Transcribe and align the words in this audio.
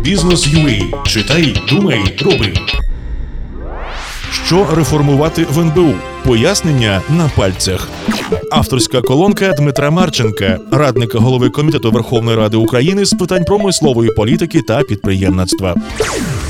Бізнес 0.00 0.48
UA. 0.48 1.02
читай, 1.06 1.56
думай, 1.68 2.18
роби. 2.20 2.54
Що 4.46 4.66
реформувати 4.74 5.44
в 5.44 5.58
НБУ? 5.58 5.94
Пояснення 6.24 7.02
на 7.10 7.30
пальцях. 7.36 7.88
Авторська 8.50 9.00
колонка 9.00 9.52
Дмитра 9.52 9.90
Марченка, 9.90 10.58
радника 10.70 11.18
голови 11.18 11.50
комітету 11.50 11.90
Верховної 11.90 12.36
Ради 12.36 12.56
України 12.56 13.04
з 13.04 13.10
питань 13.10 13.44
промислової 13.44 14.10
політики 14.10 14.62
та 14.62 14.82
підприємництва. 14.82 15.74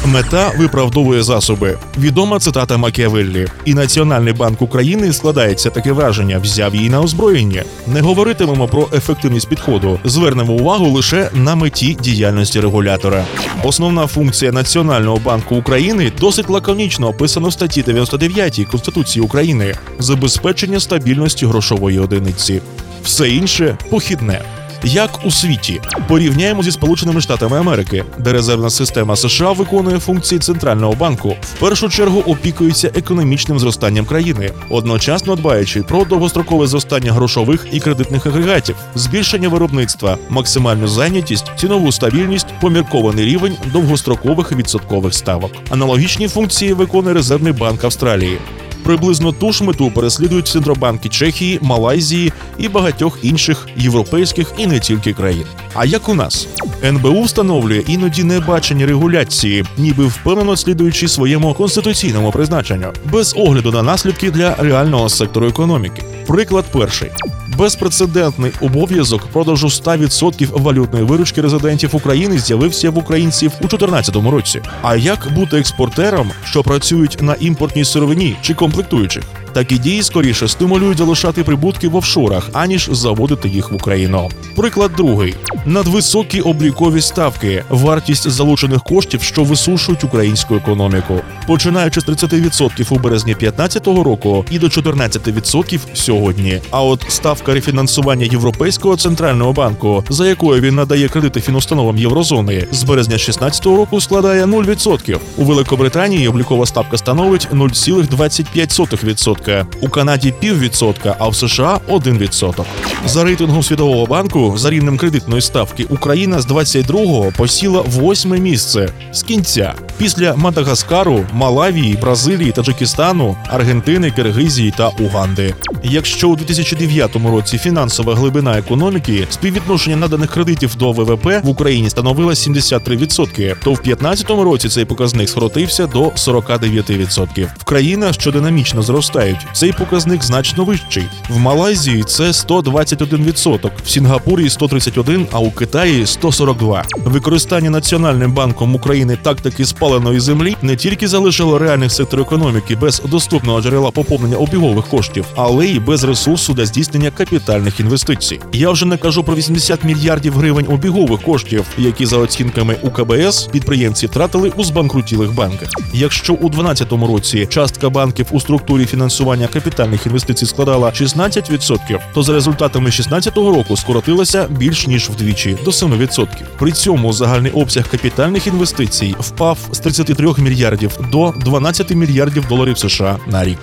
Мета 0.06 0.52
виправдовує 0.58 1.22
засоби. 1.22 1.78
Відома 1.98 2.38
цитата 2.38 2.76
Макіавеллі. 2.76 3.46
І 3.64 3.74
Національний 3.74 4.32
банк 4.32 4.62
України 4.62 5.12
складається 5.12 5.70
таке 5.70 5.92
враження, 5.92 6.38
взяв 6.38 6.74
її 6.74 6.90
на 6.90 7.00
озброєння. 7.00 7.62
Не 7.86 8.00
говоритимемо 8.00 8.68
про 8.68 8.88
ефективність 8.92 9.48
підходу, 9.48 9.98
звернемо 10.04 10.52
увагу 10.52 10.86
лише 10.88 11.30
на 11.34 11.54
меті 11.54 11.96
діяльності 12.00 12.60
регулятора. 12.60 13.24
Основна 13.64 14.06
функція 14.06 14.52
Національного 14.52 15.16
банку 15.24 15.56
України 15.56 16.12
досить 16.20 16.50
лаконічно 16.50 17.08
описана 17.08 17.48
в 17.48 17.52
статті 17.52 17.82
99 17.82 18.66
Конституції 18.70 19.24
України 19.24 19.61
забезпечення 19.98 20.80
стабільності 20.80 21.46
грошової 21.46 21.98
одиниці. 21.98 22.60
Все 23.04 23.28
інше 23.28 23.76
похідне. 23.90 24.40
Як 24.84 25.26
у 25.26 25.30
світі 25.30 25.80
порівняємо 26.08 26.62
зі 26.62 26.72
Сполученими 26.72 27.20
Штатами 27.20 27.58
Америки, 27.58 28.04
де 28.18 28.32
резервна 28.32 28.70
система 28.70 29.16
США 29.16 29.52
виконує 29.52 29.98
функції 29.98 30.38
центрального 30.38 30.92
банку, 30.92 31.36
в 31.54 31.60
першу 31.60 31.88
чергу 31.88 32.20
опікується 32.20 32.90
економічним 32.94 33.58
зростанням 33.58 34.04
країни, 34.04 34.50
одночасно 34.70 35.36
дбаючи 35.36 35.82
про 35.82 36.04
довгострокове 36.04 36.66
зростання 36.66 37.12
грошових 37.12 37.66
і 37.72 37.80
кредитних 37.80 38.26
агрегатів, 38.26 38.76
збільшення 38.94 39.48
виробництва, 39.48 40.18
максимальну 40.28 40.88
зайнятість, 40.88 41.52
цінову 41.56 41.92
стабільність, 41.92 42.46
поміркований 42.60 43.24
рівень 43.24 43.56
довгострокових 43.72 44.52
відсоткових 44.52 45.14
ставок. 45.14 45.52
Аналогічні 45.70 46.28
функції 46.28 46.72
виконує 46.72 47.14
резервний 47.14 47.52
банк 47.52 47.84
Австралії. 47.84 48.38
Приблизно 48.82 49.32
ту 49.32 49.52
ж 49.52 49.64
мету 49.64 49.90
переслідують 49.90 50.48
центробанки 50.48 51.08
Чехії, 51.08 51.58
Малайзії 51.62 52.32
і 52.58 52.68
багатьох 52.68 53.18
інших 53.22 53.68
європейських 53.76 54.52
і 54.58 54.66
не 54.66 54.80
тільки 54.80 55.12
країн. 55.12 55.46
А 55.74 55.84
як 55.84 56.08
у 56.08 56.14
нас 56.14 56.48
НБУ 56.84 57.22
встановлює 57.22 57.82
іноді 57.86 58.24
небачені 58.24 58.86
регуляції, 58.86 59.64
ніби 59.78 60.06
впевнено 60.06 60.56
слідуючи 60.56 61.08
своєму 61.08 61.54
конституційному 61.54 62.30
призначенню, 62.30 62.92
без 63.12 63.34
огляду 63.36 63.72
на 63.72 63.82
наслідки 63.82 64.30
для 64.30 64.54
реального 64.54 65.08
сектору 65.08 65.46
економіки. 65.46 66.02
Приклад 66.26 66.64
перший. 66.72 67.10
Безпрецедентний 67.58 68.52
обов'язок 68.60 69.26
продажу 69.26 69.66
100% 69.66 70.62
валютної 70.62 71.04
виручки 71.04 71.40
резидентів 71.40 71.96
України 71.96 72.38
з'явився 72.38 72.90
в 72.90 72.98
українців 72.98 73.52
у 73.54 73.66
2014 73.68 74.16
році. 74.16 74.60
А 74.82 74.96
як 74.96 75.28
бути 75.34 75.58
експортером, 75.58 76.30
що 76.44 76.62
працюють 76.62 77.22
на 77.22 77.34
імпортній 77.34 77.84
сировині 77.84 78.36
чи 78.42 78.54
комплектуючих? 78.54 79.24
Такі 79.52 79.78
дії 79.78 80.02
скоріше 80.02 80.48
стимулюють 80.48 80.98
залишати 80.98 81.44
прибутки 81.44 81.88
в 81.88 81.96
офшорах, 81.96 82.48
аніж 82.52 82.88
заводити 82.92 83.48
їх 83.48 83.72
в 83.72 83.74
Україну. 83.74 84.30
Приклад 84.56 84.90
другий: 84.96 85.34
надвисокі 85.66 86.40
облікові 86.40 87.00
ставки, 87.00 87.64
вартість 87.68 88.30
залучених 88.30 88.82
коштів, 88.82 89.22
що 89.22 89.44
висушують 89.44 90.04
українську 90.04 90.54
економіку, 90.54 91.20
починаючи 91.46 92.00
з 92.00 92.04
30% 92.04 92.94
у 92.94 92.98
березні 92.98 93.34
2015 93.34 93.86
року 93.86 94.44
і 94.50 94.58
до 94.58 94.66
14% 94.66 95.78
сьогодні. 95.94 96.60
А 96.70 96.82
от 96.82 97.04
ставка 97.08 97.54
рефінансування 97.54 98.26
Європейського 98.26 98.96
центрального 98.96 99.52
банку, 99.52 100.04
за 100.08 100.26
якою 100.28 100.60
він 100.60 100.74
надає 100.74 101.08
кредити 101.08 101.40
фінустановам 101.40 101.98
єврозони, 101.98 102.66
з 102.72 102.82
березня 102.82 103.12
2016 103.12 103.66
року 103.66 104.00
складає 104.00 104.44
0%. 104.44 105.18
У 105.36 105.44
Великобританії 105.44 106.28
облікова 106.28 106.66
ставка 106.66 106.98
становить 106.98 107.48
0,25%. 107.52 109.41
У 109.80 109.88
Канаді 109.88 110.34
піввідсотка, 110.40 111.16
а 111.18 111.28
в 111.28 111.36
США 111.36 111.80
1%. 111.88 112.64
За 113.06 113.24
рейтингом 113.24 113.62
Світового 113.62 114.06
банку 114.06 114.54
за 114.56 114.70
рівнем 114.70 114.98
кредитної 114.98 115.42
ставки 115.42 115.86
Україна 115.90 116.40
з 116.40 116.46
22-го 116.46 117.32
посіла 117.36 117.80
восьме 117.80 118.38
місце. 118.38 118.88
З 119.12 119.22
кінця 119.22 119.74
після 119.98 120.34
Мадагаскару, 120.36 121.24
Малавії, 121.32 121.94
Бразилії, 121.94 122.52
Таджикистану, 122.52 123.36
Аргентини, 123.48 124.10
Киргизії 124.10 124.74
та 124.76 124.88
Уганди. 124.88 125.54
Якщо 125.84 126.28
у 126.28 126.36
2009 126.36 127.16
році 127.16 127.58
фінансова 127.58 128.14
глибина 128.14 128.58
економіки 128.58 129.26
співвідношення 129.30 129.96
наданих 129.96 130.30
кредитів 130.30 130.74
до 130.74 130.92
ВВП 130.92 131.26
в 131.44 131.48
Україні 131.48 131.90
становила 131.90 132.32
73%, 132.32 133.56
то 133.64 133.72
в 133.72 133.82
2015 133.82 134.30
році 134.30 134.68
цей 134.68 134.84
показник 134.84 135.28
скоротився 135.28 135.86
до 135.86 136.04
49%. 136.04 137.48
В 137.58 137.64
країнах, 137.64 138.14
що 138.14 138.32
динамічно 138.32 138.82
зростають, 138.82 139.46
цей 139.52 139.72
показник 139.72 140.24
значно 140.24 140.64
вищий. 140.64 141.04
В 141.28 141.38
Малайзії 141.38 142.02
це 142.02 142.24
121%, 142.24 143.70
в 143.84 143.90
Сінгапурі 143.90 144.44
131%, 144.44 145.26
а 145.32 145.38
у 145.38 145.50
Китаї 145.50 146.04
142%. 146.04 146.82
Використання 147.04 147.70
Національним 147.70 148.32
банком 148.32 148.74
України 148.74 149.18
тактики 149.22 149.64
спаленої 149.82 150.20
землі 150.20 150.56
не 150.62 150.76
тільки 150.76 151.08
залишило 151.08 151.58
реальний 151.58 151.90
сектор 151.90 152.20
економіки 152.20 152.76
без 152.76 153.02
доступного 153.04 153.60
джерела 153.60 153.90
поповнення 153.90 154.36
обігових 154.36 154.86
коштів, 154.86 155.24
але 155.36 155.66
й 155.66 155.78
без 155.78 156.04
ресурсу 156.04 156.54
для 156.54 156.66
здійснення 156.66 157.10
капітальних 157.10 157.80
інвестицій. 157.80 158.40
Я 158.52 158.70
вже 158.70 158.86
не 158.86 158.96
кажу 158.96 159.24
про 159.24 159.34
80 159.34 159.84
мільярдів 159.84 160.34
гривень 160.34 160.66
обігових 160.70 161.22
коштів, 161.22 161.66
які 161.78 162.06
за 162.06 162.16
оцінками 162.16 162.76
УКБС 162.82 163.42
підприємці 163.42 164.06
втратили 164.06 164.52
у 164.56 164.64
збанкрутілих 164.64 165.34
банках. 165.34 165.68
Якщо 165.92 166.32
у 166.32 166.48
2012 166.48 166.92
році 166.92 167.46
частка 167.50 167.90
банків 167.90 168.26
у 168.30 168.40
структурі 168.40 168.84
фінансування 168.84 169.46
капітальних 169.46 170.06
інвестицій 170.06 170.46
складала 170.46 170.88
16%, 170.88 171.98
то 172.14 172.22
за 172.22 172.32
результатами 172.32 172.84
2016 172.84 173.36
року 173.36 173.76
скоротилася 173.76 174.46
більш 174.50 174.86
ніж 174.86 175.10
вдвічі 175.10 175.56
до 175.64 175.70
7%. 175.70 176.26
При 176.58 176.72
цьому 176.72 177.12
загальний 177.12 177.52
обсяг 177.52 177.88
капітальних 177.88 178.46
інвестицій 178.46 179.14
впав 179.20 179.58
з 179.72 179.78
33 179.78 180.34
мільярдів 180.38 180.90
до 181.12 181.34
12 181.40 181.94
мільярдів 181.94 182.44
доларів 182.48 182.78
США 182.78 183.18
на 183.26 183.44
рік. 183.44 183.58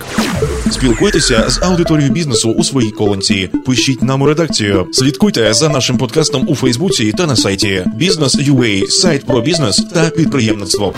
Спілкуйтеся 0.70 1.50
з 1.50 1.62
аудиторією 1.62 2.12
бізнесу 2.12 2.50
у 2.50 2.64
своїй 2.64 2.90
колонці. 2.90 3.50
Пишіть 3.66 4.02
нам 4.02 4.22
у 4.22 4.26
редакцію. 4.26 4.86
Слідкуйте 4.92 5.54
за 5.54 5.68
нашим 5.68 5.98
подкастом 5.98 6.48
у 6.48 6.54
Фейсбуці 6.54 7.12
та 7.12 7.26
на 7.26 7.36
сайті 7.36 7.84
Бізнес.UA, 7.96 8.86
сайт 8.86 9.26
про 9.26 9.40
бізнес 9.40 9.84
та 9.94 10.10
підприємництво. 10.10 10.94